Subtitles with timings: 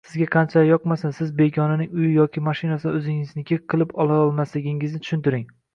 [0.09, 5.49] Sizga qanchalar yoqmasin siz begonaning uyi yoki mashinasini o‘zingizniki qilib olomasligingizni tushuntiring.